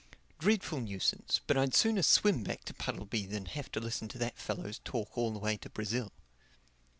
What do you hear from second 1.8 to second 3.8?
swim back to Puddleby than have to